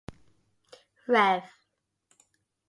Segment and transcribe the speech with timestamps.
[1.05, 1.43] Rev.